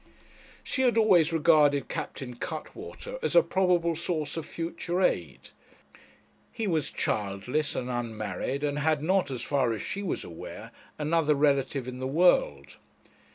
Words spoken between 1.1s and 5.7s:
regarded Captain Cuttwater as a probable source of future aid.